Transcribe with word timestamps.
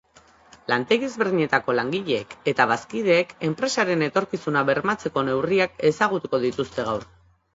Lantegi 0.71 1.05
ezberdinetako 1.07 1.73
langileek 1.79 2.31
eta 2.53 2.65
bazkideek 2.71 3.35
enpresaren 3.49 4.03
etorkizuna 4.07 4.65
bermatzeko 4.71 5.25
neurriak 5.29 5.79
ezagutuko 5.91 6.41
dituzte 6.47 6.87
gaur. 6.89 7.07